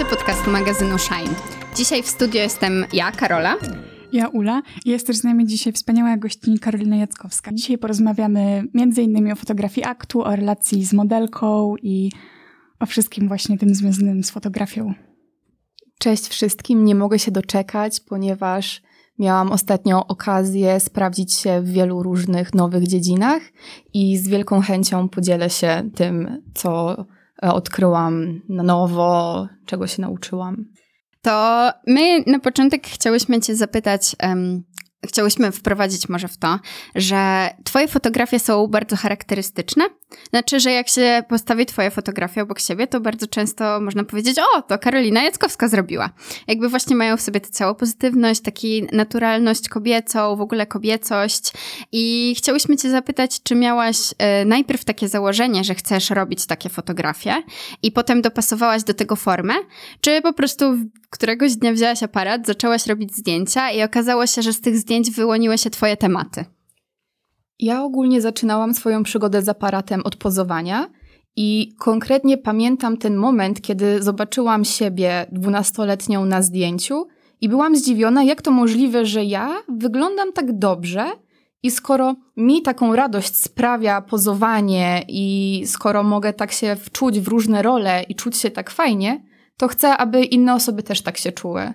[0.00, 1.34] Słuchacie podcastu magazynu Shine.
[1.76, 3.56] Dzisiaj w studio jestem ja, Karola.
[4.12, 4.62] Ja, Ula.
[4.84, 7.52] Jest też z nami dzisiaj wspaniała gościni Karolina Jackowska.
[7.52, 9.32] Dzisiaj porozmawiamy m.in.
[9.32, 12.10] o fotografii aktu, o relacji z modelką i
[12.78, 14.94] o wszystkim właśnie tym związanym z fotografią.
[15.98, 18.82] Cześć wszystkim, nie mogę się doczekać, ponieważ
[19.18, 23.42] miałam ostatnio okazję sprawdzić się w wielu różnych nowych dziedzinach
[23.94, 26.96] i z wielką chęcią podzielę się tym, co
[27.40, 30.64] odkryłam na nowo, czego się nauczyłam.
[31.22, 34.62] To my na początek chciałyśmy Cię zapytać, um,
[35.06, 36.58] chciałyśmy wprowadzić może w to,
[36.94, 39.84] że Twoje fotografie są bardzo charakterystyczne.
[40.30, 44.62] Znaczy, że jak się postawi Twoja fotografia obok siebie, to bardzo często można powiedzieć, o,
[44.62, 46.10] to Karolina Jackowska zrobiła.
[46.46, 51.52] Jakby właśnie mają w sobie tę całą pozytywność, taki naturalność kobiecą, w ogóle kobiecość.
[51.92, 57.34] I chciałyśmy Cię zapytać, czy miałaś e, najpierw takie założenie, że chcesz robić takie fotografie
[57.82, 59.54] i potem dopasowałaś do tego formę,
[60.00, 60.76] czy po prostu
[61.10, 65.58] któregoś dnia wzięłaś aparat, zaczęłaś robić zdjęcia i okazało się, że z tych zdjęć wyłoniły
[65.58, 66.44] się Twoje tematy?
[67.60, 70.90] Ja ogólnie zaczynałam swoją przygodę z aparatem od pozowania
[71.36, 77.06] i konkretnie pamiętam ten moment, kiedy zobaczyłam siebie dwunastoletnią na zdjęciu
[77.40, 81.04] i byłam zdziwiona, jak to możliwe, że ja wyglądam tak dobrze
[81.62, 87.62] i skoro mi taką radość sprawia pozowanie i skoro mogę tak się wczuć w różne
[87.62, 89.24] role i czuć się tak fajnie,
[89.56, 91.72] to chcę, aby inne osoby też tak się czuły.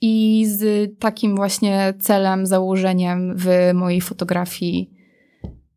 [0.00, 5.01] I z takim właśnie celem, założeniem w mojej fotografii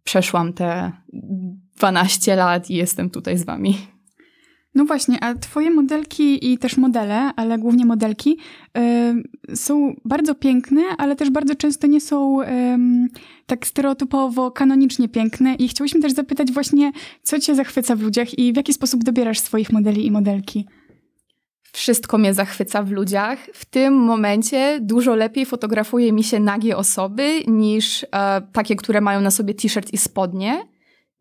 [0.06, 0.92] przeszłam te
[1.78, 3.78] 12 lat i jestem tutaj z wami.
[4.76, 8.38] No właśnie, a twoje modelki i też modele, ale głównie modelki,
[9.52, 12.38] y, są bardzo piękne, ale też bardzo często nie są
[13.46, 15.56] tak stereotypowo, kanonicznie piękne.
[15.56, 16.92] I chciałyśmy też zapytać właśnie,
[17.24, 20.66] co cię zachwyca w ludziach i w jaki sposób dobierasz swoich modeli i modelki?
[21.76, 23.40] Wszystko mnie zachwyca w ludziach.
[23.54, 28.08] W tym momencie dużo lepiej fotografuje mi się nagie osoby niż e,
[28.54, 30.68] takie, które mają na sobie t-shirt i spodnie.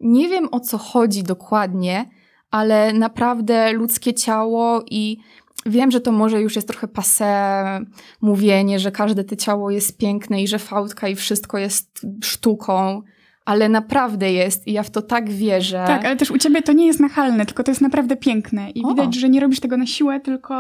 [0.01, 2.11] Nie wiem o co chodzi dokładnie,
[2.51, 5.19] ale naprawdę ludzkie ciało i
[5.67, 7.81] wiem, że to może już jest trochę passe
[8.21, 13.03] mówienie, że każde to ciało jest piękne i że fałdka i wszystko jest sztuką
[13.45, 15.85] ale naprawdę jest i ja w to tak wierzę.
[15.87, 18.85] Tak, ale też u ciebie to nie jest nachalne, tylko to jest naprawdę piękne i
[18.85, 18.89] o.
[18.89, 20.55] widać, że nie robisz tego na siłę, tylko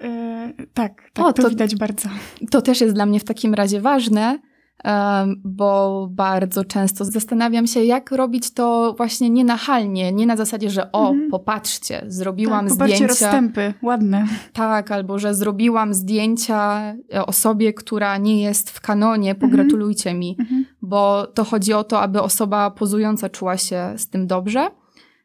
[0.00, 0.08] yy,
[0.74, 2.08] tak, tak o, to, to widać bardzo.
[2.50, 4.38] To też jest dla mnie w takim razie ważne,
[5.44, 11.10] bo bardzo często zastanawiam się, jak robić to właśnie nienachalnie, nie na zasadzie, że o,
[11.10, 11.30] mhm.
[11.30, 13.06] popatrzcie, zrobiłam tak, zdjęcia.
[13.06, 14.26] rozstępy, ładne.
[14.52, 16.80] Tak, albo że zrobiłam zdjęcia
[17.14, 19.50] e, osobie, która nie jest w kanonie, mhm.
[19.50, 20.64] pogratulujcie mi, mhm.
[20.82, 24.70] bo to chodzi o to, aby osoba pozująca czuła się z tym dobrze.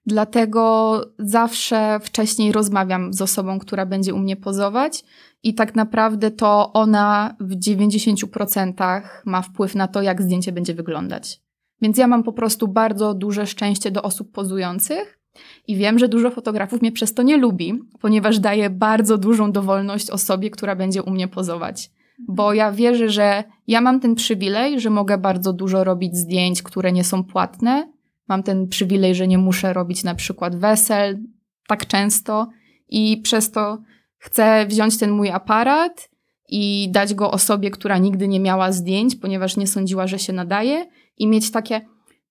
[0.05, 5.03] Dlatego zawsze wcześniej rozmawiam z osobą, która będzie u mnie pozować,
[5.43, 11.41] i tak naprawdę to ona w 90% ma wpływ na to, jak zdjęcie będzie wyglądać.
[11.81, 15.19] Więc ja mam po prostu bardzo duże szczęście do osób pozujących
[15.67, 20.09] i wiem, że dużo fotografów mnie przez to nie lubi, ponieważ daję bardzo dużą dowolność
[20.09, 21.91] osobie, która będzie u mnie pozować.
[22.27, 26.91] Bo ja wierzę, że ja mam ten przywilej, że mogę bardzo dużo robić zdjęć, które
[26.91, 27.91] nie są płatne.
[28.28, 31.19] Mam ten przywilej, że nie muszę robić na przykład wesel
[31.67, 32.50] tak często
[32.89, 33.78] i przez to
[34.23, 36.09] Chcę wziąć ten mój aparat
[36.50, 40.85] i dać go osobie, która nigdy nie miała zdjęć, ponieważ nie sądziła, że się nadaje,
[41.17, 41.81] i mieć takie: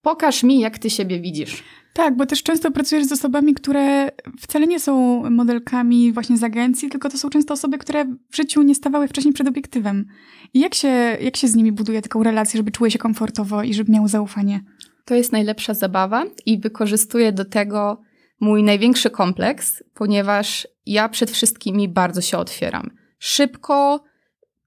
[0.03, 1.65] pokaż mi, jak ty siebie widzisz.
[1.95, 4.09] Tak, bo też często pracujesz z osobami, które
[4.41, 8.63] wcale nie są modelkami właśnie z agencji, tylko to są często osoby, które w życiu
[8.63, 10.07] nie stawały wcześniej przed obiektywem.
[10.55, 10.89] I jak się,
[11.21, 14.61] jak się z nimi buduje taką relację, żeby czuły się komfortowo i żeby miały zaufanie?
[15.05, 18.01] To jest najlepsza zabawa i wykorzystuję do tego
[18.41, 22.91] mój największy kompleks, ponieważ ja przed wszystkimi bardzo się otwieram.
[23.19, 24.05] Szybko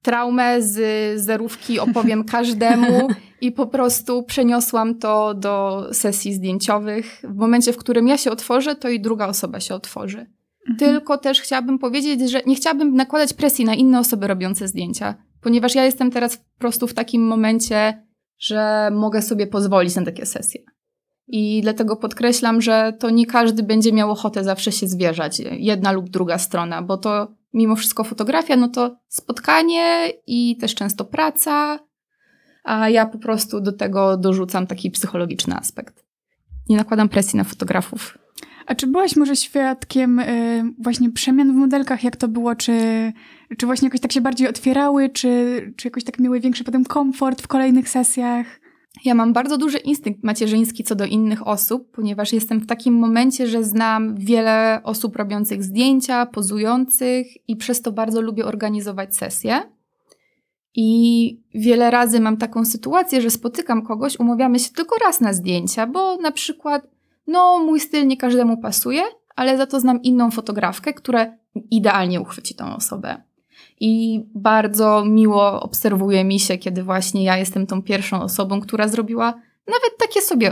[0.01, 0.77] traumę z
[1.21, 3.07] zerówki opowiem każdemu
[3.41, 7.21] i po prostu przeniosłam to do sesji zdjęciowych.
[7.23, 10.25] W momencie, w którym ja się otworzę, to i druga osoba się otworzy.
[10.69, 10.77] Mhm.
[10.77, 15.75] Tylko też chciałabym powiedzieć, że nie chciałabym nakładać presji na inne osoby robiące zdjęcia, ponieważ
[15.75, 18.04] ja jestem teraz po prostu w takim momencie,
[18.39, 20.61] że mogę sobie pozwolić na takie sesje.
[21.27, 26.09] I dlatego podkreślam, że to nie każdy będzie miał ochotę zawsze się zwierzać, jedna lub
[26.09, 31.79] druga strona, bo to mimo wszystko fotografia, no to spotkanie i też często praca,
[32.63, 36.05] a ja po prostu do tego dorzucam taki psychologiczny aspekt.
[36.69, 38.17] Nie nakładam presji na fotografów.
[38.65, 42.55] A czy byłaś może świadkiem y, właśnie przemian w modelkach, jak to było?
[42.55, 42.73] Czy,
[43.57, 47.41] czy właśnie jakoś tak się bardziej otwierały, czy, czy jakoś tak miały większy potem komfort
[47.41, 48.65] w kolejnych sesjach?
[49.03, 53.47] ja mam bardzo duży instynkt macierzyński co do innych osób, ponieważ jestem w takim momencie,
[53.47, 59.61] że znam wiele osób robiących zdjęcia, pozujących i przez to bardzo lubię organizować sesje.
[60.77, 65.87] I wiele razy mam taką sytuację, że spotykam kogoś, umawiamy się tylko raz na zdjęcia,
[65.87, 66.87] bo na przykład,
[67.27, 69.03] no, mój styl nie każdemu pasuje,
[69.35, 71.37] ale za to znam inną fotografkę, która
[71.71, 73.23] idealnie uchwyci tą osobę.
[73.79, 79.33] I bardzo miło obserwuje mi się, kiedy właśnie ja jestem tą pierwszą osobą, która zrobiła
[79.67, 80.51] nawet takie sobie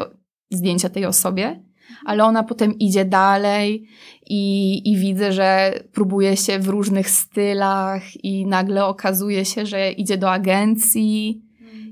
[0.51, 1.63] zdjęcia tej osobie,
[2.05, 3.87] ale ona potem idzie dalej
[4.25, 10.17] i, i widzę, że próbuje się w różnych stylach i nagle okazuje się, że idzie
[10.17, 11.41] do agencji.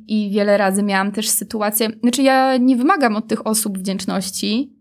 [0.07, 4.73] I wiele razy miałam też sytuację, znaczy ja nie wymagam od tych osób wdzięczności,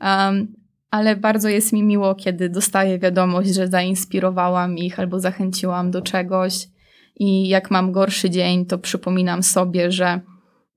[0.00, 0.54] um,
[0.90, 6.68] ale bardzo jest mi miło, kiedy dostaję wiadomość, że zainspirowałam ich albo zachęciłam do czegoś.
[7.16, 10.20] I jak mam gorszy dzień, to przypominam sobie, że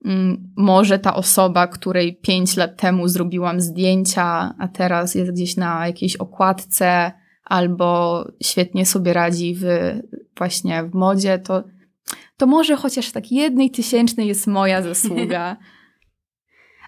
[0.04, 5.86] mm, może ta osoba, której pięć lat temu zrobiłam zdjęcia, a teraz jest gdzieś na
[5.86, 7.12] jakiejś okładce,
[7.44, 9.64] albo świetnie sobie radzi w,
[10.36, 11.64] właśnie w modzie, to,
[12.38, 15.56] to może chociaż tak jednej tysięcznej jest moja zasługa.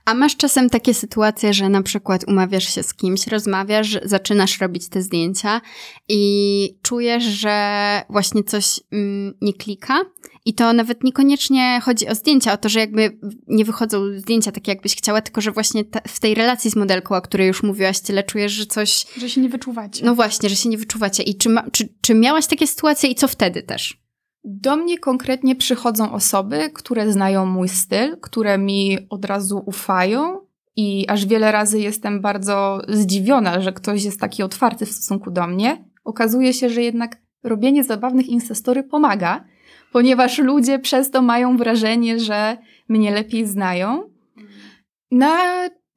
[0.05, 4.88] A masz czasem takie sytuacje, że na przykład umawiasz się z kimś, rozmawiasz, zaczynasz robić
[4.88, 5.61] te zdjęcia
[6.08, 10.00] i czujesz, że właśnie coś mm, nie klika.
[10.44, 14.73] I to nawet niekoniecznie chodzi o zdjęcia, o to, że jakby nie wychodzą zdjęcia takie,
[14.73, 18.00] jakbyś chciała, tylko że właśnie ta, w tej relacji z modelką, o której już mówiłaś,
[18.00, 19.06] tyle czujesz, że coś.
[19.17, 20.05] Że się nie wyczuwacie.
[20.05, 21.23] No właśnie, że się nie wyczuwacie.
[21.23, 24.00] I czy, ma, czy, czy miałaś takie sytuacje i co wtedy też?
[24.44, 30.40] Do mnie konkretnie przychodzą osoby, które znają mój styl, które mi od razu ufają
[30.76, 35.46] i aż wiele razy jestem bardzo zdziwiona, że ktoś jest taki otwarty w stosunku do
[35.46, 35.84] mnie.
[36.04, 39.44] Okazuje się, że jednak robienie zabawnych instastory pomaga,
[39.92, 42.56] ponieważ ludzie przez to mają wrażenie, że
[42.88, 44.10] mnie lepiej znają.
[45.10, 45.38] Na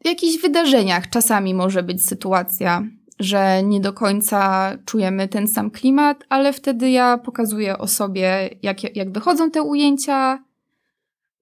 [0.06, 2.84] jakichś wydarzeniach czasami może być sytuacja,
[3.24, 9.12] że nie do końca czujemy ten sam klimat, ale wtedy ja pokazuję osobie, jak, jak
[9.12, 10.44] wychodzą te ujęcia,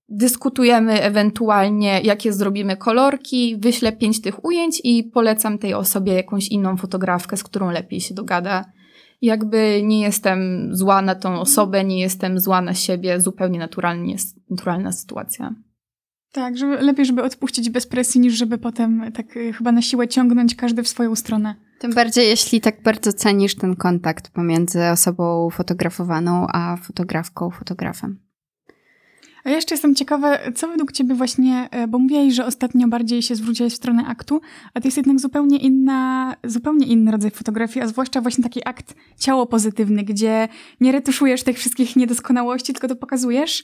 [0.10, 6.78] dyskutujemy ewentualnie, jakie zrobimy kolorki, wyślę pięć tych ujęć i polecam tej osobie jakąś inną
[6.78, 8.66] fotografkę, z którą lepiej się dogada.
[9.22, 14.16] Jakby nie jestem zła na tą osobę, nie jestem zła na siebie, zupełnie naturalnie,
[14.50, 15.56] naturalna sytuacja.
[16.31, 20.07] Tak, żeby, lepiej, żeby odpuścić bez presji, niż żeby potem tak y, chyba na siłę
[20.07, 21.56] ciągnąć każdy w swoją stronę.
[21.80, 28.19] Tym bardziej, jeśli tak bardzo cenisz ten kontakt pomiędzy osobą fotografowaną a fotografką, fotografem.
[29.44, 33.22] A ja jeszcze jestem ciekawa, co według Ciebie właśnie, e, bo mówiłaś, że ostatnio bardziej
[33.22, 34.42] się zwróciłaś w stronę aktu,
[34.74, 38.95] a to jest jednak zupełnie inna, zupełnie inny rodzaj fotografii, a zwłaszcza właśnie taki akt
[39.19, 40.48] ciało pozytywny, gdzie
[40.81, 43.63] nie retuszujesz tych wszystkich niedoskonałości, tylko to pokazujesz.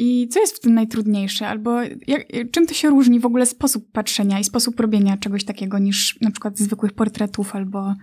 [0.00, 1.48] I co jest w tym najtrudniejsze?
[1.48, 5.78] Albo jak, czym to się różni w ogóle sposób patrzenia i sposób robienia czegoś takiego
[5.78, 7.94] niż na przykład zwykłych portretów albo.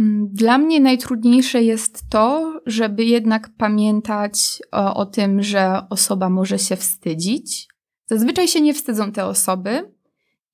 [0.00, 6.58] Mm, dla mnie najtrudniejsze jest to, żeby jednak pamiętać o, o tym, że osoba może
[6.58, 7.68] się wstydzić.
[8.06, 9.94] Zazwyczaj się nie wstydzą te osoby,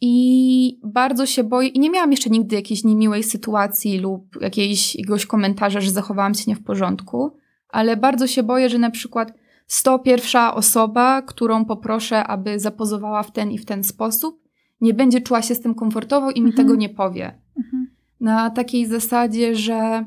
[0.01, 5.27] i bardzo się boję, i nie miałam jeszcze nigdy jakiejś niemiłej sytuacji lub jakiejś, jakiegoś
[5.27, 7.37] komentarza, że zachowałam się nie w porządku,
[7.69, 9.33] ale bardzo się boję, że na przykład
[9.71, 14.43] 101 osoba, którą poproszę, aby zapozowała w ten i w ten sposób,
[14.81, 16.47] nie będzie czuła się z tym komfortowo i mhm.
[16.47, 17.39] mi tego nie powie.
[17.59, 17.91] Mhm.
[18.21, 20.05] Na takiej zasadzie, że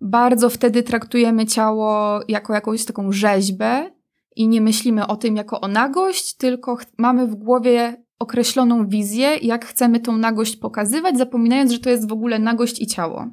[0.00, 3.90] bardzo wtedy traktujemy ciało jako jakąś taką rzeźbę
[4.36, 9.66] i nie myślimy o tym jako o nagość, tylko mamy w głowie określoną wizję, jak
[9.66, 13.26] chcemy tą nagość pokazywać, zapominając, że to jest w ogóle nagość i ciało.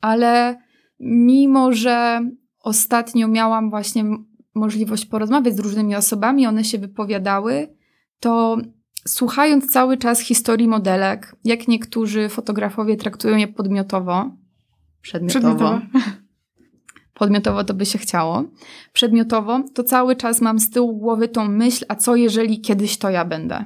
[0.00, 0.58] Ale
[1.00, 2.20] mimo, że
[2.60, 4.04] ostatnio miałam właśnie
[4.58, 7.76] możliwość porozmawiać z różnymi osobami, one się wypowiadały,
[8.20, 8.56] to
[9.06, 14.30] słuchając cały czas historii modelek, jak niektórzy fotografowie traktują je podmiotowo,
[15.02, 15.80] przedmiotowo, przedmiotowo.
[17.14, 18.44] podmiotowo to by się chciało,
[18.92, 23.10] przedmiotowo, to cały czas mam z tyłu głowy tą myśl, a co jeżeli kiedyś to
[23.10, 23.64] ja będę?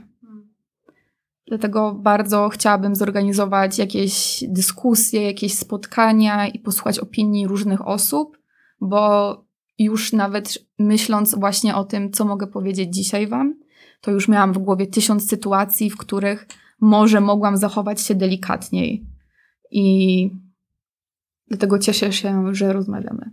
[1.46, 8.38] Dlatego bardzo chciałabym zorganizować jakieś dyskusje, jakieś spotkania i posłuchać opinii różnych osób,
[8.80, 9.44] bo
[9.84, 13.54] już nawet myśląc właśnie o tym, co mogę powiedzieć dzisiaj Wam,
[14.00, 16.46] to już miałam w głowie tysiąc sytuacji, w których
[16.80, 19.06] może mogłam zachować się delikatniej.
[19.70, 20.30] I
[21.48, 23.30] dlatego cieszę się, że rozmawiamy.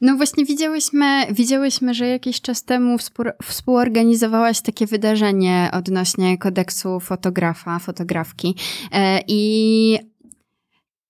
[0.00, 2.96] No właśnie widziałyśmy, widziałyśmy, że jakiś czas temu
[3.42, 8.54] współorganizowałaś takie wydarzenie odnośnie kodeksu fotografa, fotografki.
[8.92, 9.98] E, I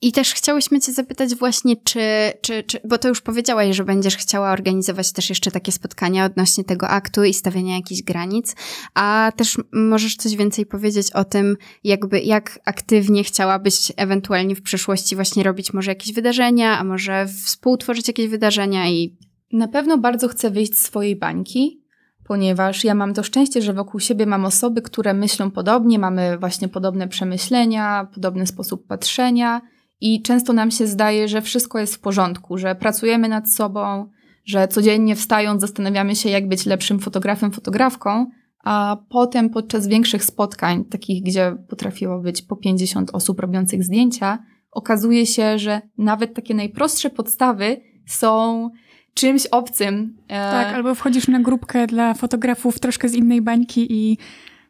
[0.02, 2.00] I też chciałyśmy Cię zapytać właśnie, czy,
[2.40, 6.64] czy, czy, bo to już powiedziałaś, że będziesz chciała organizować też jeszcze takie spotkania odnośnie
[6.64, 8.56] tego aktu i stawiania jakichś granic,
[8.94, 15.14] a też możesz coś więcej powiedzieć o tym, jakby jak aktywnie chciałabyś ewentualnie w przyszłości
[15.14, 19.16] właśnie robić może jakieś wydarzenia, a może współtworzyć jakieś wydarzenia i...
[19.52, 21.82] Na pewno bardzo chcę wyjść z swojej bańki,
[22.24, 26.68] ponieważ ja mam to szczęście, że wokół siebie mam osoby, które myślą podobnie, mamy właśnie
[26.68, 29.60] podobne przemyślenia, podobny sposób patrzenia
[30.00, 34.10] i często nam się zdaje, że wszystko jest w porządku, że pracujemy nad sobą,
[34.44, 38.26] że codziennie wstając zastanawiamy się, jak być lepszym fotografem, fotografką,
[38.64, 44.38] a potem podczas większych spotkań, takich, gdzie potrafiło być po 50 osób robiących zdjęcia,
[44.70, 48.70] okazuje się, że nawet takie najprostsze podstawy są
[49.14, 50.16] czymś obcym.
[50.28, 54.18] E, tak, albo wchodzisz na grupkę dla fotografów troszkę z innej bańki i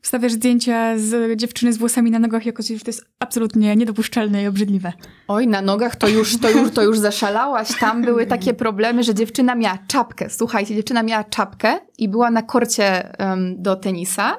[0.02, 4.42] wstawiasz zdjęcia z dziewczyny z włosami na nogach jako coś, że to jest absolutnie niedopuszczalne
[4.42, 4.92] i obrzydliwe.
[5.28, 7.68] Oj, na nogach to już, to już, to już zaszalałaś.
[7.80, 10.30] Tam były takie problemy, że dziewczyna miała czapkę.
[10.30, 14.36] Słuchajcie, dziewczyna miała czapkę i była na korcie um, do tenisa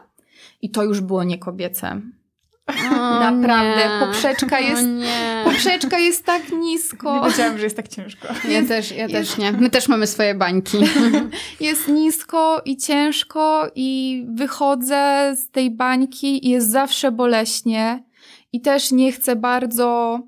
[0.62, 2.02] i to już było niekobiece.
[2.92, 4.06] O, Naprawdę, nie.
[4.06, 4.88] poprzeczka jest,
[5.44, 7.22] poprzeczka jest tak nisko.
[7.24, 8.28] Nie wiedziałam, że jest tak ciężko.
[8.44, 9.52] Ja jest, też, ja jest, też nie.
[9.52, 10.78] My też mamy swoje bańki.
[11.60, 18.04] Jest nisko i ciężko i wychodzę z tej bańki i jest zawsze boleśnie
[18.54, 20.20] i też nie chcę bardzo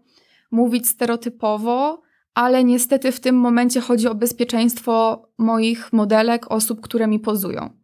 [0.51, 2.01] mówić stereotypowo,
[2.33, 7.82] ale niestety w tym momencie chodzi o bezpieczeństwo moich modelek, osób, które mi pozują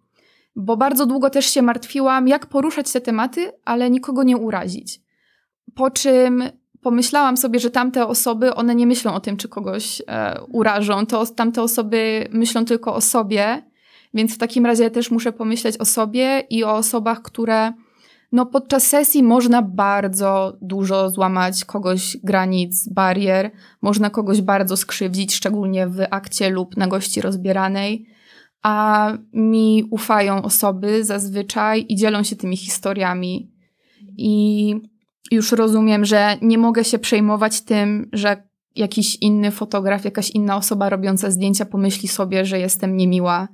[0.55, 5.01] bo bardzo długo też się martwiłam, jak poruszać te tematy, ale nikogo nie urazić.
[5.75, 6.43] Po czym
[6.81, 11.25] pomyślałam sobie, że tamte osoby, one nie myślą o tym, czy kogoś e, urażą, to
[11.25, 13.63] tamte osoby myślą tylko o sobie,
[14.13, 17.73] więc w takim razie też muszę pomyśleć o sobie i o osobach, które
[18.31, 23.51] no podczas sesji można bardzo dużo złamać kogoś granic, barier,
[23.81, 28.05] można kogoś bardzo skrzywdzić, szczególnie w akcie lub na gości rozbieranej
[28.61, 33.51] a mi ufają osoby zazwyczaj i dzielą się tymi historiami.
[34.17, 34.75] I
[35.31, 40.89] już rozumiem, że nie mogę się przejmować tym, że jakiś inny fotograf, jakaś inna osoba
[40.89, 43.47] robiąca zdjęcia pomyśli sobie, że jestem niemiła,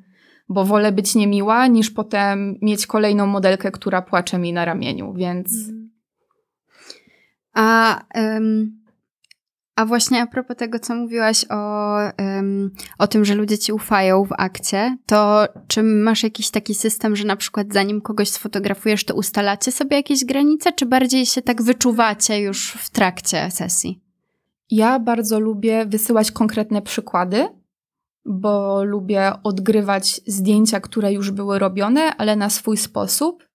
[0.50, 5.52] bo wolę być niemiła, niż potem mieć kolejną modelkę, która płacze mi na ramieniu, więc.
[7.54, 8.85] A um,
[9.75, 11.98] a właśnie a propos tego, co mówiłaś o,
[12.98, 17.27] o tym, że ludzie ci ufają w akcie, to czy masz jakiś taki system, że
[17.27, 22.41] na przykład zanim kogoś sfotografujesz, to ustalacie sobie jakieś granice, czy bardziej się tak wyczuwacie
[22.41, 24.01] już w trakcie sesji?
[24.72, 27.48] Ja bardzo lubię wysyłać konkretne przykłady,
[28.25, 33.48] bo lubię odgrywać zdjęcia, które już były robione, ale na swój sposób.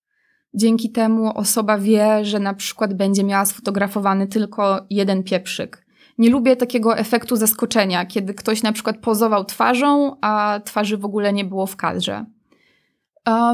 [0.55, 5.90] Dzięki temu osoba wie, że na przykład będzie miała sfotografowany tylko jeden pieprzyk
[6.21, 11.33] nie lubię takiego efektu zaskoczenia, kiedy ktoś na przykład pozował twarzą, a twarzy w ogóle
[11.33, 12.25] nie było w kadrze.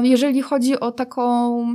[0.01, 1.65] Jeżeli chodzi o taką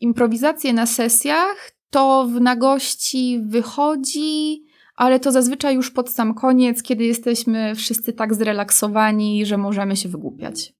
[0.00, 4.62] improwizację na sesjach, to w nagości wychodzi,
[4.96, 10.08] ale to zazwyczaj już pod sam koniec, kiedy jesteśmy wszyscy tak zrelaksowani, że możemy się
[10.08, 10.74] wygłupiać.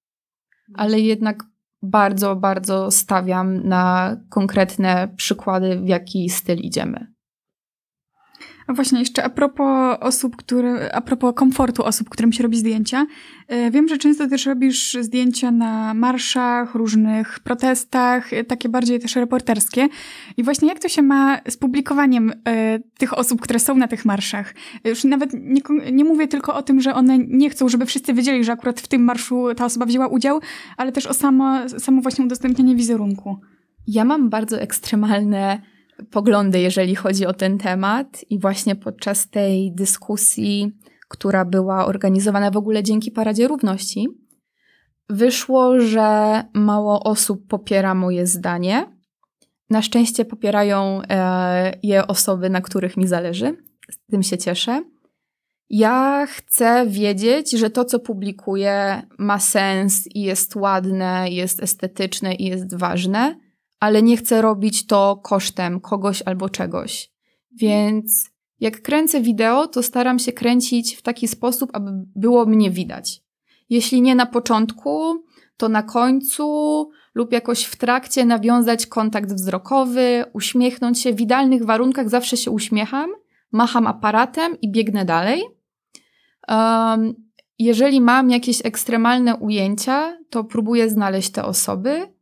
[0.75, 1.45] Ale jednak
[1.83, 7.12] bardzo, bardzo stawiam na konkretne przykłady, w jaki styl idziemy.
[8.67, 13.07] A właśnie jeszcze a propos osób, które, a propos komfortu osób, którym się robi zdjęcia.
[13.49, 19.17] E, wiem, że często też robisz zdjęcia na marszach, różnych protestach, e, takie bardziej też
[19.17, 19.89] reporterskie.
[20.37, 24.05] I właśnie jak to się ma z publikowaniem e, tych osób, które są na tych
[24.05, 24.55] marszach?
[24.85, 28.45] Już nawet nie, nie mówię tylko o tym, że one nie chcą, żeby wszyscy wiedzieli,
[28.45, 30.41] że akurat w tym marszu ta osoba wzięła udział,
[30.77, 33.41] ale też o samo, samo właśnie udostępnianie wizerunku.
[33.87, 35.72] Ja mam bardzo ekstremalne
[36.11, 40.73] poglądy, jeżeli chodzi o ten temat, i właśnie podczas tej dyskusji,
[41.09, 44.09] która była organizowana w ogóle dzięki Paradzie Równości,
[45.11, 48.87] wyszło, że mało osób popiera moje zdanie.
[49.71, 53.57] Na szczęście popierają e, je osoby, na których mi zależy.
[53.91, 54.85] Z tym się cieszę.
[55.71, 62.45] Ja chcę wiedzieć, że to, co publikuję, ma sens i jest ładne, jest estetyczne i
[62.45, 63.37] jest ważne
[63.83, 67.11] ale nie chcę robić to kosztem kogoś albo czegoś.
[67.53, 73.23] Więc jak kręcę wideo, to staram się kręcić w taki sposób, aby było mnie widać.
[73.71, 75.25] Jeśli nie na początku,
[75.57, 81.13] to na końcu lub jakoś w trakcie nawiązać kontakt wzrokowy, uśmiechnąć się.
[81.13, 83.11] W idealnych warunkach zawsze się uśmiecham,
[83.53, 85.43] macham aparatem i biegnę dalej.
[86.49, 87.15] Um,
[87.59, 92.13] jeżeli mam jakieś ekstremalne ujęcia, to próbuję znaleźć te osoby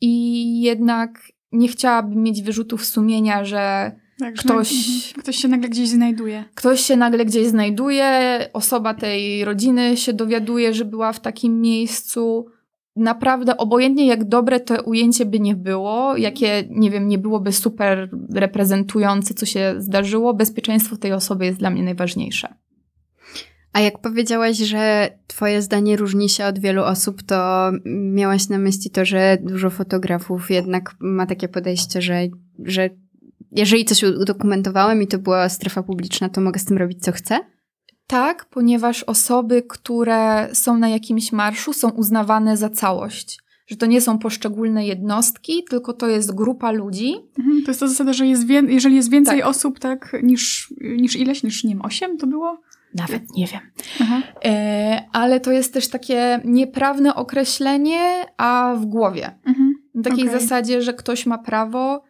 [0.00, 5.22] i jednak nie chciałabym mieć wyrzutów sumienia, że Tak, ktoś, mhm.
[5.22, 6.44] ktoś się nagle gdzieś znajduje.
[6.54, 12.46] Ktoś się nagle gdzieś znajduje, osoba tej rodziny się dowiaduje, że była w takim miejscu.
[12.96, 18.10] Naprawdę, obojętnie jak dobre to ujęcie by nie było, jakie, nie wiem, nie byłoby super
[18.34, 22.54] reprezentujące, co się zdarzyło, bezpieczeństwo tej osoby jest dla mnie najważniejsze.
[23.76, 27.70] A jak powiedziałaś, że Twoje zdanie różni się od wielu osób, to
[28.12, 32.20] miałaś na myśli to, że dużo fotografów jednak ma takie podejście, że,
[32.64, 32.90] że
[33.52, 37.40] jeżeli coś udokumentowałem i to była strefa publiczna, to mogę z tym robić co chcę?
[38.06, 43.38] Tak, ponieważ osoby, które są na jakimś marszu, są uznawane za całość.
[43.66, 47.14] Że to nie są poszczególne jednostki, tylko to jest grupa ludzi.
[47.38, 49.48] Mhm, to jest ta zasada, że jest wie- jeżeli jest więcej tak.
[49.48, 52.60] osób, tak, niż, niż ileś, niż nie wiem, osiem to było?
[52.96, 53.60] Nawet nie wiem.
[54.44, 59.38] E, ale to jest też takie nieprawne określenie, a w głowie.
[59.46, 59.74] Mhm.
[59.94, 60.40] W takiej okay.
[60.40, 62.02] zasadzie, że ktoś ma prawo.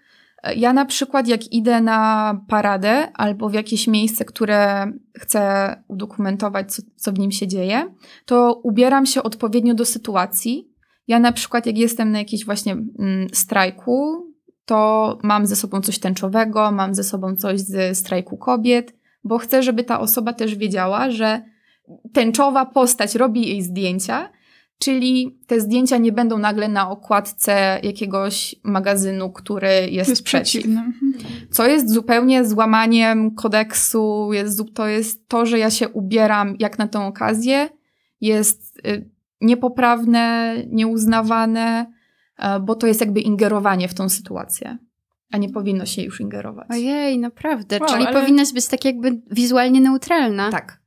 [0.43, 6.73] E, ja na przykład, jak idę na paradę albo w jakieś miejsce, które chcę udokumentować,
[6.73, 10.69] co, co w nim się dzieje, to ubieram się odpowiednio do sytuacji.
[11.09, 14.26] Ja na przykład, jak jestem na jakimś właśnie mm, strajku,
[14.64, 18.96] to mam ze sobą coś tęczowego, mam ze sobą coś ze strajku kobiet
[19.26, 21.42] bo chcę, żeby ta osoba też wiedziała, że
[22.12, 24.30] tęczowa postać robi jej zdjęcia,
[24.78, 30.66] czyli te zdjęcia nie będą nagle na okładce jakiegoś magazynu, który jest, jest przeciw.
[30.66, 30.92] Mhm.
[31.50, 36.88] Co jest zupełnie złamaniem kodeksu, jest, to jest to, że ja się ubieram jak na
[36.88, 37.68] tą okazję,
[38.21, 41.92] jest y, niepoprawne, nieuznawane,
[42.38, 44.78] e, bo to jest jakby ingerowanie w tą sytuację
[45.33, 46.66] a nie powinno się już ingerować.
[46.71, 47.78] Ojej, naprawdę.
[47.80, 48.21] Wow, Czyli ale...
[48.21, 50.50] powinnaś być tak jakby wizualnie neutralna.
[50.50, 50.80] Tak.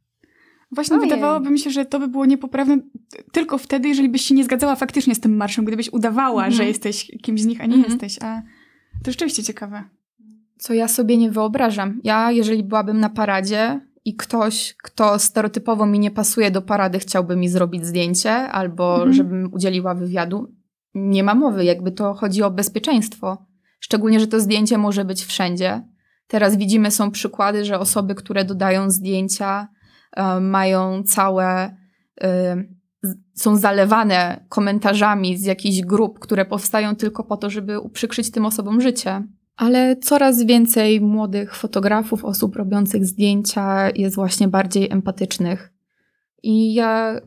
[0.71, 1.09] Właśnie Ojej.
[1.09, 2.77] wydawałoby mi się, że to by było niepoprawne
[3.31, 6.53] tylko wtedy, jeżeli byś się nie zgadzała faktycznie z tym marszem, gdybyś udawała, mm.
[6.53, 7.89] że jesteś kimś z nich, a nie mm.
[7.89, 8.17] jesteś.
[8.21, 8.41] A
[9.03, 9.83] to rzeczywiście ciekawe.
[10.57, 12.01] Co ja sobie nie wyobrażam.
[12.03, 17.35] Ja, jeżeli byłabym na paradzie i ktoś, kto stereotypowo mi nie pasuje do parady, chciałby
[17.35, 19.13] mi zrobić zdjęcie albo mm.
[19.13, 20.53] żebym udzieliła wywiadu,
[20.93, 21.65] nie ma mowy.
[21.65, 23.48] Jakby to chodzi o bezpieczeństwo.
[23.79, 25.81] Szczególnie, że to zdjęcie może być wszędzie.
[26.27, 29.67] Teraz widzimy, są przykłady, że osoby, które dodają zdjęcia,
[30.17, 31.77] y, mają całe,
[32.23, 32.27] y,
[33.33, 38.81] są zalewane komentarzami z jakichś grup, które powstają tylko po to, żeby uprzykrzyć tym osobom
[38.81, 39.23] życie.
[39.55, 45.73] Ale coraz więcej młodych fotografów, osób robiących zdjęcia jest właśnie bardziej empatycznych.
[46.43, 47.21] I ja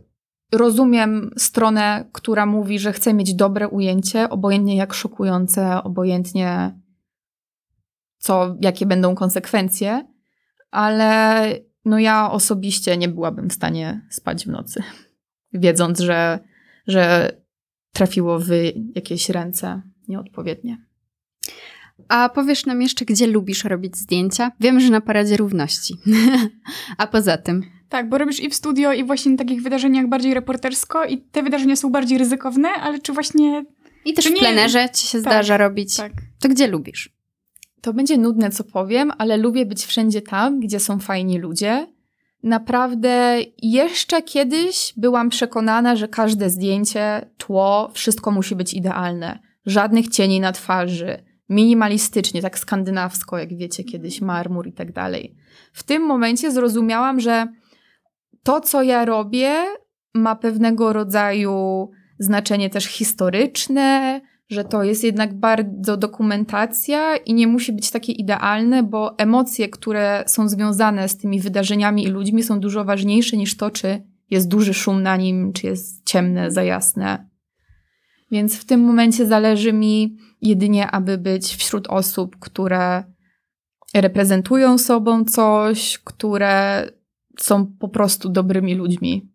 [0.52, 6.78] rozumiem stronę, która mówi, że chce mieć dobre ujęcie, obojętnie jak szokujące, obojętnie
[8.18, 10.06] co, jakie będą konsekwencje,
[10.70, 11.42] ale
[11.84, 14.82] no ja osobiście nie byłabym w stanie spać w nocy,
[15.52, 16.38] wiedząc, że,
[16.86, 17.32] że
[17.92, 18.48] trafiło w
[18.94, 20.78] jakieś ręce nieodpowiednie.
[22.08, 24.52] A powiesz nam jeszcze, gdzie lubisz robić zdjęcia?
[24.60, 25.96] Wiem, że na Paradzie Równości.
[26.98, 27.62] A poza tym?
[27.92, 31.42] Tak, bo robisz i w studio, i właśnie na takich wydarzeniach bardziej reportersko i te
[31.42, 33.64] wydarzenia są bardziej ryzykowne, ale czy właśnie...
[34.04, 35.96] I też w plenerze ci się tak, zdarza robić.
[35.96, 36.12] Tak.
[36.40, 37.10] To gdzie lubisz?
[37.80, 41.86] To będzie nudne, co powiem, ale lubię być wszędzie tam, gdzie są fajni ludzie.
[42.42, 49.38] Naprawdę jeszcze kiedyś byłam przekonana, że każde zdjęcie, tło, wszystko musi być idealne.
[49.66, 55.34] Żadnych cieni na twarzy, minimalistycznie, tak skandynawsko, jak wiecie, kiedyś marmur i tak dalej.
[55.72, 57.46] W tym momencie zrozumiałam, że
[58.44, 59.64] to, co ja robię,
[60.14, 67.72] ma pewnego rodzaju znaczenie też historyczne, że to jest jednak bardzo dokumentacja i nie musi
[67.72, 72.84] być takie idealne, bo emocje, które są związane z tymi wydarzeniami i ludźmi, są dużo
[72.84, 77.28] ważniejsze niż to, czy jest duży szum na nim, czy jest ciemne, za jasne.
[78.30, 83.04] Więc w tym momencie zależy mi jedynie, aby być wśród osób, które
[83.94, 86.86] reprezentują sobą coś, które
[87.40, 89.30] są po prostu dobrymi ludźmi,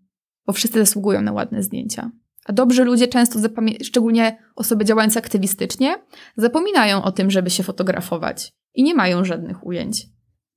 [0.46, 2.12] bo wszyscy zasługują na ładne zdjęcia.
[2.46, 3.40] A dobrzy ludzie często,
[3.84, 5.96] szczególnie osoby działające aktywistycznie,
[6.38, 10.08] zapominają o tym, żeby się fotografować i nie mają żadnych ujęć.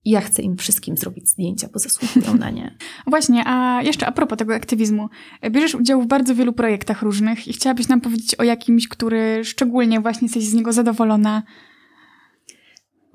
[0.04, 2.76] I ja chcę im wszystkim zrobić zdjęcia, bo zasługują na nie.
[3.06, 5.08] Właśnie, a jeszcze a propos tego aktywizmu.
[5.50, 10.00] Bierzesz udział w bardzo wielu projektach różnych i chciałabyś nam powiedzieć o jakimś, który szczególnie
[10.00, 11.42] właśnie jesteś z niego zadowolona.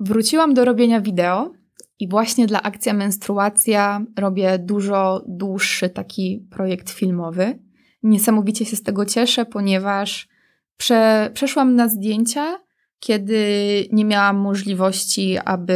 [0.00, 1.52] Wróciłam do robienia wideo
[1.98, 7.58] i właśnie dla Akcja Menstruacja robię dużo dłuższy taki projekt filmowy.
[8.02, 10.28] Niesamowicie się z tego cieszę, ponieważ
[10.76, 12.58] prze, przeszłam na zdjęcia,
[13.00, 13.44] kiedy
[13.92, 15.74] nie miałam możliwości, aby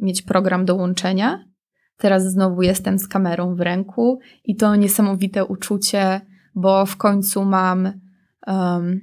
[0.00, 1.44] mieć program do łączenia.
[1.96, 6.20] Teraz znowu jestem z kamerą w ręku i to niesamowite uczucie,
[6.54, 7.92] bo w końcu mam
[8.46, 9.00] um,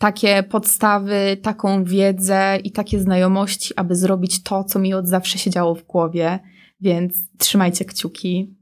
[0.00, 5.74] takie podstawy, taką wiedzę i takie znajomości, aby zrobić to, co mi od zawsze siedziało
[5.74, 6.38] w głowie.
[6.80, 8.54] Więc trzymajcie kciuki.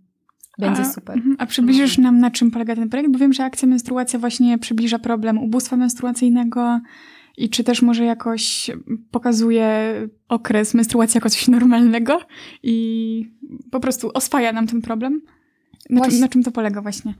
[0.59, 1.17] Będzie a, super.
[1.17, 1.37] Mhm.
[1.39, 3.11] A przybliżysz nam, na czym polega ten projekt?
[3.11, 6.81] Bo wiem, że akcja menstruacja właśnie przybliża problem ubóstwa menstruacyjnego
[7.37, 8.71] i czy też może jakoś
[9.11, 9.95] pokazuje
[10.29, 12.21] okres menstruacji jako coś normalnego
[12.63, 13.31] i
[13.71, 15.23] po prostu oswaja nam ten problem?
[15.91, 17.15] Na, czym, na czym to polega właśnie?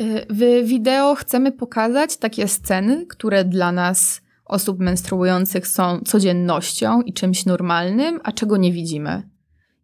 [0.00, 7.12] Y, w wideo chcemy pokazać takie sceny, które dla nas, osób menstruujących, są codziennością i
[7.12, 9.22] czymś normalnym, a czego nie widzimy.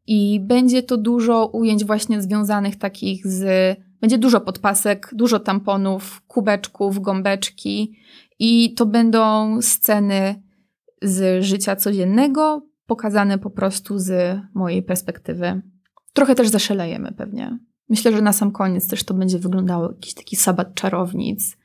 [0.06, 3.78] I będzie to dużo ujęć właśnie związanych takich z.
[4.00, 7.98] Będzie dużo podpasek, dużo tamponów, kubeczków, gąbeczki,
[8.38, 10.42] i to będą sceny
[11.02, 15.62] z życia codziennego, pokazane po prostu z mojej perspektywy.
[16.12, 17.58] Trochę też zaszalejemy pewnie.
[17.88, 21.56] Myślę, że na sam koniec też to będzie wyglądało jakiś taki sabat czarownic,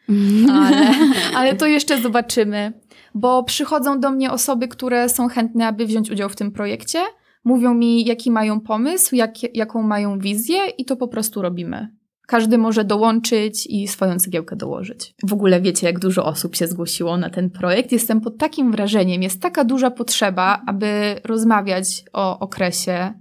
[0.52, 0.94] ale,
[1.38, 2.74] ale to jeszcze zobaczymy,
[3.16, 7.00] bo przychodzą do mnie osoby, które są chętne, aby wziąć udział w tym projekcie,
[7.44, 11.90] mówią mi, jaki mają pomysł, jak, jaką mają wizję i to po prostu robimy.
[12.28, 15.14] Każdy może dołączyć i swoją cegiełkę dołożyć.
[15.24, 17.92] W ogóle wiecie, jak dużo osób się zgłosiło na ten projekt.
[17.92, 23.14] Jestem pod takim wrażeniem, jest taka duża potrzeba, aby rozmawiać o okresie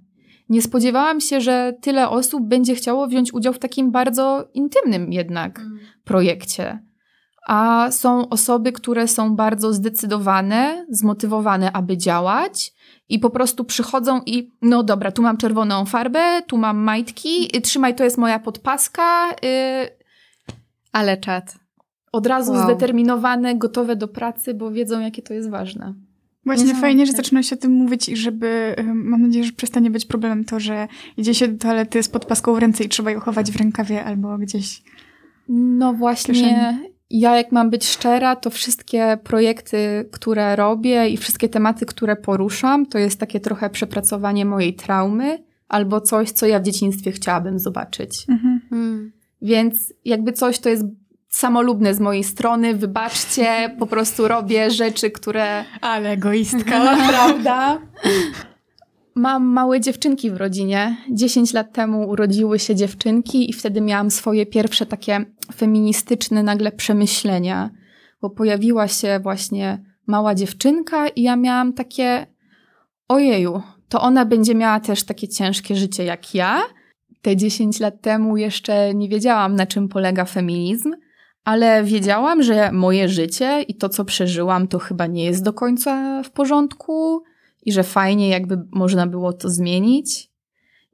[0.49, 5.59] nie spodziewałam się, że tyle osób będzie chciało wziąć udział w takim bardzo intymnym jednak
[5.59, 5.79] mm.
[6.05, 6.79] projekcie.
[7.47, 12.73] A są osoby, które są bardzo zdecydowane, zmotywowane, aby działać
[13.09, 17.95] i po prostu przychodzą i no dobra, tu mam czerwoną farbę, tu mam majtki, trzymaj,
[17.95, 19.31] to jest moja podpaska.
[19.31, 19.89] Yy,
[20.93, 21.59] Ale czat.
[22.13, 22.65] Od razu wow.
[22.65, 25.95] zdeterminowane, gotowe do pracy, bo wiedzą, jakie to jest ważne.
[26.45, 30.07] Właśnie fajnie, że zaczyna się o tym mówić i żeby, mam nadzieję, że przestanie być
[30.07, 33.51] problemem to, że idzie się do toalety z podpaską w ręce i trzeba ją chować
[33.51, 34.83] w rękawie albo gdzieś.
[35.49, 36.79] No właśnie,
[37.11, 42.87] ja jak mam być szczera, to wszystkie projekty, które robię i wszystkie tematy, które poruszam,
[42.87, 48.25] to jest takie trochę przepracowanie mojej traumy albo coś, co ja w dzieciństwie chciałabym zobaczyć.
[48.29, 48.61] Mhm.
[48.71, 49.13] Hmm.
[49.43, 50.85] Więc jakby coś, to jest
[51.33, 55.65] samolubne z mojej strony, wybaczcie, po prostu robię rzeczy, które...
[55.81, 56.97] Ale egoistka.
[57.09, 57.79] Prawda?
[59.15, 60.97] Mam małe dziewczynki w rodzinie.
[61.11, 67.71] 10 lat temu urodziły się dziewczynki i wtedy miałam swoje pierwsze takie feministyczne nagle przemyślenia,
[68.23, 72.27] bo pojawiła się właśnie mała dziewczynka i ja miałam takie
[73.09, 76.63] ojeju, to ona będzie miała też takie ciężkie życie jak ja.
[77.23, 80.93] Te 10 lat temu jeszcze nie wiedziałam, na czym polega feminizm,
[81.45, 86.23] ale wiedziałam, że moje życie i to, co przeżyłam, to chyba nie jest do końca
[86.23, 87.23] w porządku
[87.63, 90.33] i że fajnie, jakby można było to zmienić.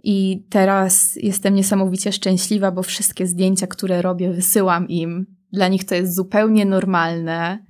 [0.04, 5.26] I teraz jestem niesamowicie szczęśliwa, bo wszystkie zdjęcia, które robię, wysyłam im.
[5.52, 7.64] Dla nich to jest zupełnie normalne.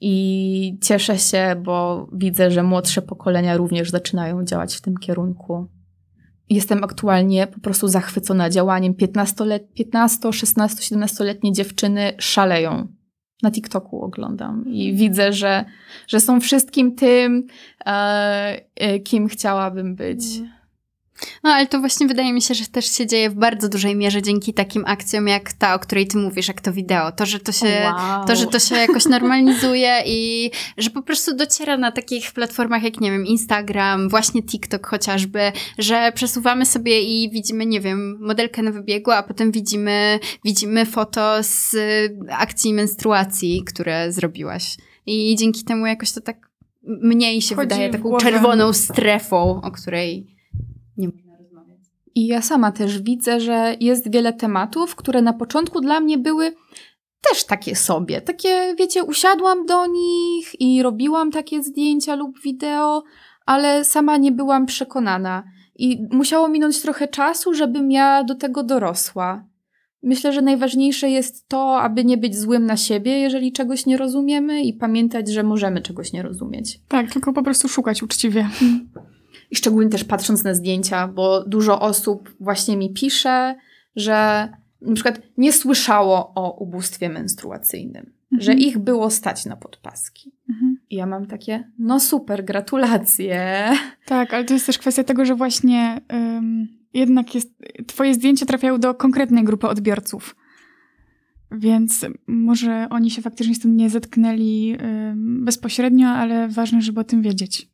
[0.00, 5.68] I cieszę się, bo widzę, że młodsze pokolenia również zaczynają działać w tym kierunku
[6.50, 8.94] jestem aktualnie po prostu zachwycona działaniem.
[8.94, 12.88] 15, 15 16, 17-letnie dziewczyny szaleją.
[13.42, 15.64] Na TikToku oglądam i widzę, że,
[16.08, 17.46] że są wszystkim tym,
[17.86, 20.22] e, e kim chciałabym być.
[21.42, 24.22] No ale to właśnie wydaje mi się, że też się dzieje w bardzo dużej mierze
[24.22, 27.12] dzięki takim akcjom jak ta, o której ty mówisz, jak to wideo.
[27.12, 28.26] To, że to się, wow.
[28.26, 33.00] to, że to się jakoś normalizuje i że po prostu dociera na takich platformach jak,
[33.00, 38.72] nie wiem, Instagram, właśnie TikTok chociażby, że przesuwamy sobie i widzimy, nie wiem, modelkę na
[38.72, 41.76] wybiegu, a potem widzimy, widzimy foto z
[42.30, 44.76] akcji menstruacji, które zrobiłaś.
[45.06, 46.50] I dzięki temu jakoś to tak
[46.82, 50.39] mniej się Chodzi wydaje taką czerwoną strefą, o której.
[52.20, 56.54] I ja sama też widzę, że jest wiele tematów, które na początku dla mnie były
[57.30, 58.20] też takie sobie.
[58.20, 63.02] Takie, wiecie, usiadłam do nich i robiłam takie zdjęcia lub wideo,
[63.46, 65.44] ale sama nie byłam przekonana.
[65.76, 69.44] I musiało minąć trochę czasu, żebym ja do tego dorosła.
[70.02, 74.62] Myślę, że najważniejsze jest to, aby nie być złym na siebie, jeżeli czegoś nie rozumiemy
[74.62, 76.80] i pamiętać, że możemy czegoś nie rozumieć.
[76.88, 78.48] Tak, tylko po prostu szukać uczciwie.
[79.50, 83.56] I szczególnie też patrząc na zdjęcia, bo dużo osób właśnie mi pisze,
[83.96, 84.48] że
[84.80, 88.42] na przykład nie słyszało o ubóstwie menstruacyjnym, mhm.
[88.42, 90.32] że ich było stać na podpaski.
[90.50, 90.78] Mhm.
[90.90, 93.68] I ja mam takie, no super, gratulacje.
[94.06, 96.00] Tak, ale to jest też kwestia tego, że właśnie
[96.94, 97.54] jednak jest,
[97.86, 100.36] twoje zdjęcia trafiają do konkretnej grupy odbiorców.
[101.52, 104.76] Więc może oni się faktycznie z tym nie zetknęli
[105.16, 107.70] bezpośrednio, ale ważne, żeby o tym wiedzieć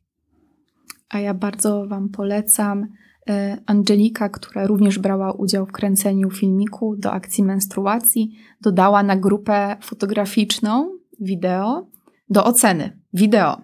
[1.09, 2.87] a ja bardzo Wam polecam
[3.29, 9.77] e, Angelika, która również brała udział w kręceniu filmiku do akcji menstruacji, dodała na grupę
[9.81, 11.87] fotograficzną wideo
[12.29, 12.99] do oceny.
[13.13, 13.61] Wideo.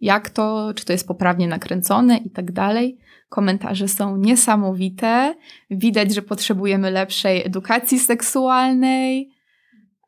[0.00, 2.98] Jak to, czy to jest poprawnie nakręcone i tak dalej.
[3.28, 5.34] Komentarze są niesamowite.
[5.70, 9.30] Widać, że potrzebujemy lepszej edukacji seksualnej.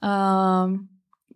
[0.03, 0.90] Um,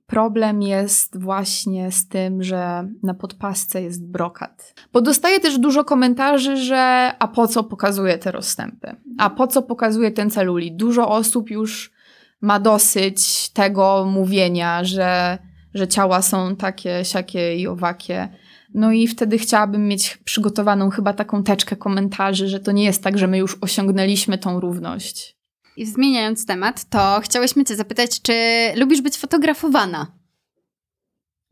[0.07, 4.75] problem jest właśnie z tym, że na podpasce jest brokat.
[4.93, 8.97] Bo dostaję też dużo komentarzy, że a po co pokazuje te rozstępy?
[9.19, 10.77] A po co pokazuje ten celulit?
[10.77, 11.93] Dużo osób już
[12.40, 15.38] ma dosyć tego mówienia, że,
[15.75, 18.29] że ciała są takie, siakie i owakie.
[18.75, 23.19] No i wtedy chciałabym mieć przygotowaną chyba taką teczkę komentarzy, że to nie jest tak,
[23.19, 25.34] że my już osiągnęliśmy tą równość.
[25.76, 28.32] I zmieniając temat, to chciałyśmy Cię zapytać, czy
[28.76, 30.12] lubisz być fotografowana?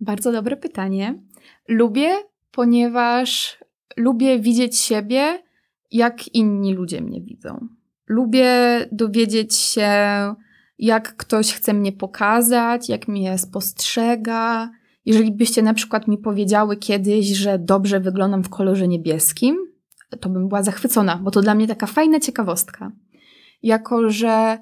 [0.01, 1.23] Bardzo dobre pytanie.
[1.69, 2.15] Lubię,
[2.51, 3.59] ponieważ
[3.97, 5.43] lubię widzieć siebie,
[5.91, 7.69] jak inni ludzie mnie widzą.
[8.07, 8.51] Lubię
[8.93, 9.91] dowiedzieć się,
[10.79, 14.71] jak ktoś chce mnie pokazać, jak mnie spostrzega.
[15.07, 19.57] Jeżeli byście na przykład mi powiedziały kiedyś, że dobrze wyglądam w kolorze niebieskim,
[20.21, 22.93] to bym była zachwycona, bo to dla mnie taka fajna ciekawostka.
[23.63, 24.59] Jako, że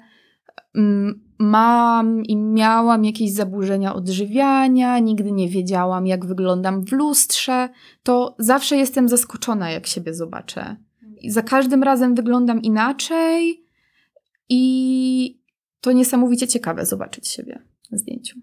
[0.75, 7.69] mm, mam i miałam jakieś zaburzenia odżywiania, nigdy nie wiedziałam, jak wyglądam w lustrze,
[8.03, 10.75] to zawsze jestem zaskoczona, jak siebie zobaczę.
[11.21, 13.65] I za każdym razem wyglądam inaczej
[14.49, 15.41] i
[15.81, 17.61] to niesamowicie ciekawe zobaczyć siebie
[17.91, 18.39] na zdjęciu.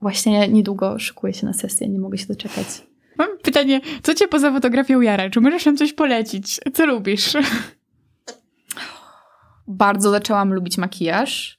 [0.00, 2.66] Właśnie niedługo szykuję się na sesję, nie mogę się doczekać.
[3.18, 5.30] Mam pytanie, co cię poza fotografią jara?
[5.30, 6.60] Czy możesz nam coś polecić?
[6.74, 7.32] Co lubisz?
[9.68, 11.58] Bardzo zaczęłam lubić makijaż.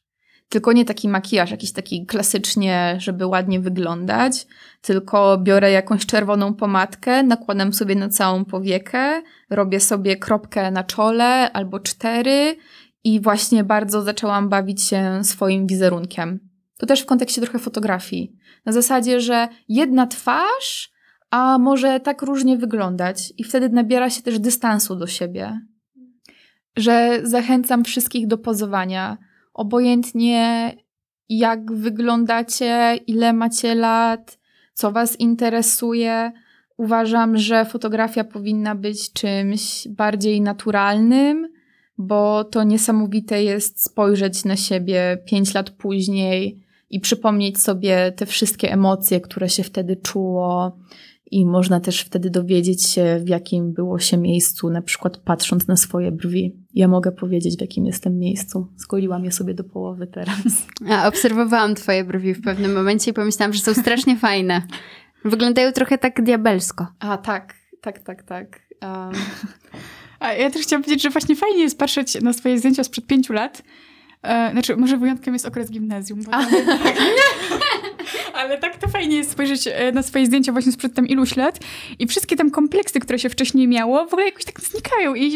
[0.50, 4.48] Tylko nie taki makijaż, jakiś taki klasycznie, żeby ładnie wyglądać,
[4.82, 11.52] tylko biorę jakąś czerwoną pomadkę, nakładam sobie na całą powiekę, robię sobie kropkę na czole
[11.52, 12.56] albo cztery
[13.04, 16.40] i właśnie bardzo zaczęłam bawić się swoim wizerunkiem.
[16.78, 18.36] To też w kontekście trochę fotografii.
[18.66, 20.92] Na zasadzie, że jedna twarz,
[21.30, 25.62] a może tak różnie wyglądać, i wtedy nabiera się też dystansu do siebie.
[26.78, 29.18] Że zachęcam wszystkich do pozowania.
[29.54, 30.74] Obojętnie
[31.30, 34.40] jak wyglądacie, ile macie lat,
[34.74, 36.32] co Was interesuje.
[36.78, 41.48] Uważam, że fotografia powinna być czymś bardziej naturalnym,
[41.98, 48.72] bo to niesamowite jest spojrzeć na siebie pięć lat później i przypomnieć sobie te wszystkie
[48.72, 50.78] emocje, które się wtedy czuło.
[51.32, 55.78] I można też wtedy dowiedzieć się, w jakim było się miejscu, na przykład patrząc na
[55.78, 56.56] swoje brwi.
[56.74, 58.68] Ja mogę powiedzieć, w jakim jestem miejscu.
[58.78, 60.68] Skoliłam je sobie do połowy teraz.
[60.90, 64.62] A obserwowałam twoje brwi w pewnym momencie i pomyślałam, że są strasznie fajne.
[65.26, 66.88] Wyglądają trochę tak diabelsko.
[67.00, 68.60] A tak, tak, tak, tak.
[68.82, 69.12] Um.
[70.20, 73.34] A ja też chciałam powiedzieć, że właśnie fajnie jest patrzeć na swoje zdjęcia sprzed pięciu
[73.34, 73.64] lat.
[74.24, 76.24] E, znaczy, może wyjątkiem jest okres gimnazjum.
[76.24, 76.46] Bo tam,
[78.40, 81.60] ale tak to fajnie jest spojrzeć e, na swoje zdjęcia właśnie sprzed tam iluś lat
[82.00, 85.32] i wszystkie tam kompleksy, które się wcześniej miało, w ogóle jakoś tak znikają i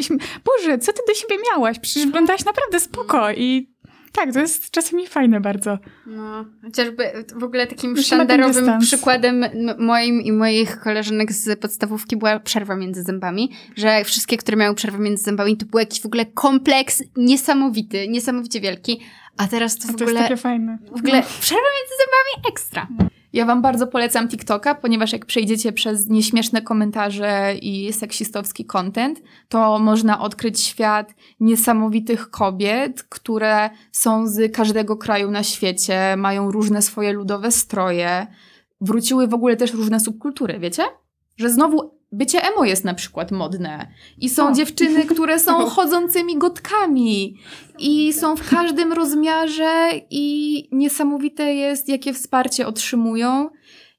[0.45, 1.79] Boże, co ty do siebie miałaś?
[1.79, 3.72] Przecież wyglądałaś naprawdę spoko i
[4.13, 5.77] tak, to jest czasami fajne bardzo.
[6.05, 9.45] No, chociażby w ogóle takim sztandarowym przykładem
[9.77, 14.99] moim i moich koleżanek z podstawówki była przerwa między zębami, że wszystkie, które miały przerwę
[14.99, 18.99] między zębami, to był jakiś w ogóle kompleks niesamowity, niesamowicie wielki,
[19.37, 20.11] a teraz to w a to ogóle...
[20.11, 20.77] jest takie fajne.
[20.91, 21.27] W ogóle no.
[21.39, 22.87] przerwa między zębami ekstra.
[22.99, 23.22] No.
[23.33, 29.79] Ja wam bardzo polecam TikToka, ponieważ jak przejdziecie przez nieśmieszne komentarze i seksistowski content, to
[29.79, 37.13] można odkryć świat niesamowitych kobiet, które są z każdego kraju na świecie, mają różne swoje
[37.13, 38.27] ludowe stroje.
[38.81, 40.83] Wróciły w ogóle też różne subkultury, wiecie?
[41.37, 43.87] Że znowu bycie emo jest na przykład modne.
[44.17, 47.37] I są dziewczyny, które są chodzącymi gotkami.
[47.79, 53.49] I są w każdym rozmiarze i niesamowite jest, jakie wsparcie otrzymują.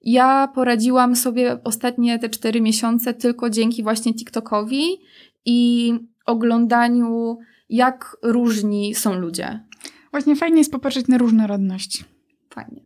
[0.02, 4.84] Ja poradziłam sobie ostatnie te cztery miesiące tylko dzięki właśnie TikTokowi
[5.44, 5.92] i
[6.26, 9.60] oglądaniu, jak różni są ludzie.
[10.10, 12.04] Właśnie fajnie jest popatrzeć na różnorodność.
[12.50, 12.83] Fajnie.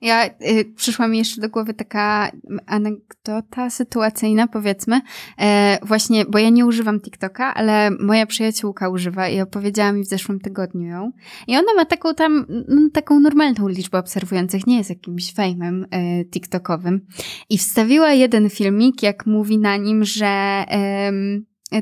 [0.00, 2.30] Ja y, przyszła mi jeszcze do głowy taka
[2.66, 5.00] anegdota sytuacyjna, powiedzmy.
[5.38, 10.08] E, właśnie, bo ja nie używam TikToka, ale moja przyjaciółka używa i opowiedziała mi w
[10.08, 11.12] zeszłym tygodniu ją.
[11.46, 16.24] I ona ma taką tam, no, taką normalną liczbę obserwujących, nie jest jakimś fejmem e,
[16.24, 17.06] TikTokowym.
[17.50, 20.64] I wstawiła jeden filmik, jak mówi na nim, że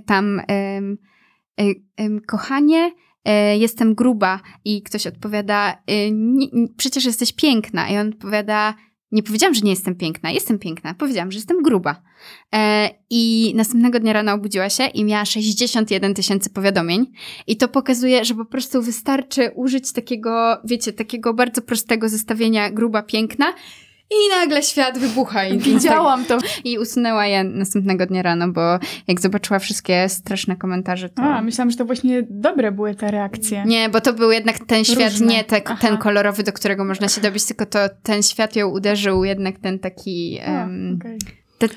[0.06, 0.80] tam e,
[2.26, 2.90] kochanie,
[3.58, 5.76] jestem gruba i ktoś odpowiada, e,
[6.76, 7.88] przecież jesteś piękna.
[7.90, 8.74] I on odpowiada,
[9.12, 10.30] Nie powiedziałam, że nie jestem piękna.
[10.30, 10.94] Jestem piękna.
[10.94, 12.02] Powiedziałam, że jestem gruba.
[12.54, 17.06] E, I następnego dnia rano obudziła się i miała 61 tysięcy powiadomień.
[17.46, 23.02] I to pokazuje, że po prostu wystarczy użyć takiego, wiecie, takiego bardzo prostego zestawienia gruba,
[23.02, 23.54] piękna.
[24.10, 25.44] I nagle świat wybucha.
[25.44, 26.38] I, Widziałam to.
[26.64, 31.22] I usunęła je następnego dnia rano, bo jak zobaczyła wszystkie straszne komentarze, to...
[31.22, 33.64] A, myślałam, że to właśnie dobre były te reakcje.
[33.66, 35.26] Nie, bo to był jednak ten świat, Różne.
[35.26, 39.24] nie te, ten kolorowy, do którego można się dobić, tylko to ten świat ją uderzył,
[39.24, 40.40] jednak ten taki...
[40.40, 41.18] A, em, okej.
[41.58, 41.68] te,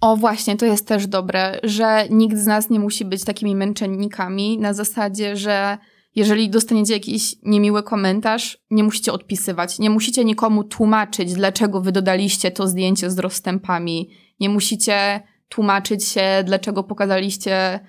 [0.00, 4.58] O, właśnie, to jest też dobre, że nikt z nas nie musi być takimi męczennikami
[4.58, 5.78] na zasadzie, że
[6.14, 12.50] jeżeli dostaniecie jakiś niemiły komentarz, nie musicie odpisywać, nie musicie nikomu tłumaczyć, dlaczego wy dodaliście
[12.50, 17.80] to zdjęcie z rozstępami, nie musicie tłumaczyć się, dlaczego pokazaliście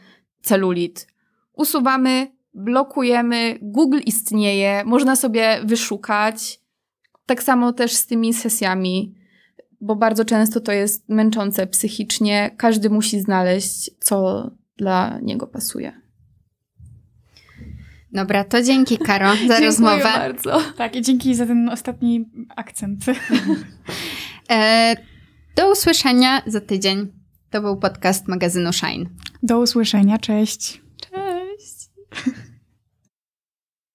[0.41, 1.07] celulit.
[1.53, 6.61] Usuwamy, blokujemy, Google istnieje, można sobie wyszukać.
[7.25, 9.21] Tak samo też z tymi sesjami
[9.81, 12.51] bo bardzo często to jest męczące psychicznie.
[12.57, 16.00] Każdy musi znaleźć, co dla niego pasuje.
[18.13, 20.03] Dobra, to dzięki Karo za Dziękuję rozmowę.
[20.03, 20.61] bardzo.
[20.77, 23.05] Tak, i dzięki za ten ostatni akcent.
[24.49, 24.95] e,
[25.55, 27.11] do usłyszenia za tydzień.
[27.49, 29.05] To był podcast magazynu Shine.
[29.43, 30.81] Do usłyszenia, cześć.
[31.01, 31.89] Cześć.